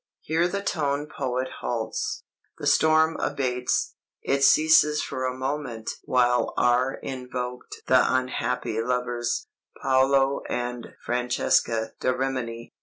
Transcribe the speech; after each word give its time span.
"Here 0.21 0.47
the 0.47 0.63
tone 0.63 1.05
poet 1.07 1.47
halts. 1.59 2.23
The 2.57 2.65
storm 2.65 3.17
abates; 3.19 3.93
it 4.23 4.43
ceases 4.43 5.03
for 5.03 5.25
a 5.25 5.37
moment 5.37 5.91
while 6.05 6.55
are 6.57 6.95
invoked 7.03 7.83
the 7.85 8.03
unhappy 8.11 8.81
lovers, 8.81 9.45
Paolo 9.79 10.41
and 10.49 10.95
Francesca 11.05 11.91
da 11.99 12.13
Rimini. 12.13 12.73